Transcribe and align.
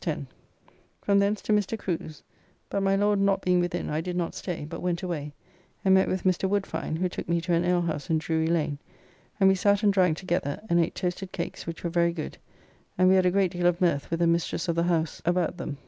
10.) 0.03 0.25
From 1.03 1.19
thence 1.19 1.43
to 1.43 1.53
Mr. 1.53 1.77
Crew's, 1.77 2.23
but 2.71 2.81
my 2.81 2.95
Lord 2.95 3.19
not 3.19 3.39
being 3.43 3.59
within 3.59 3.91
I 3.91 4.01
did 4.01 4.17
not 4.17 4.33
stay, 4.33 4.65
but 4.67 4.81
went 4.81 5.03
away 5.03 5.31
and 5.85 5.93
met 5.93 6.07
with 6.07 6.23
Mr. 6.23 6.49
Woodfine, 6.49 6.95
who 6.95 7.07
took 7.07 7.29
me 7.29 7.39
to 7.41 7.53
an 7.53 7.63
alehouse 7.63 8.09
in 8.09 8.17
Drury 8.17 8.47
Lane, 8.47 8.79
and 9.39 9.47
we 9.47 9.53
sat 9.53 9.83
and 9.83 9.93
drank 9.93 10.17
together, 10.17 10.59
and 10.71 10.79
ate 10.79 10.95
toasted 10.95 11.31
cakes 11.31 11.67
which 11.67 11.83
were 11.83 11.91
very 11.91 12.13
good, 12.13 12.39
and 12.97 13.09
we 13.09 13.13
had 13.15 13.27
a 13.27 13.31
great 13.31 13.51
deal 13.51 13.67
of 13.67 13.79
mirth 13.79 14.09
with 14.09 14.21
the 14.21 14.25
mistress 14.25 14.67
of 14.67 14.73
the 14.75 14.85
house 14.89 15.21
about 15.23 15.57
them. 15.57 15.77